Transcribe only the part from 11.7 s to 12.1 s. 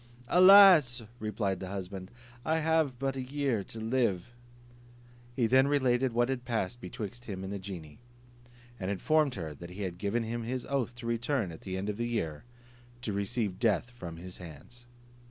end of the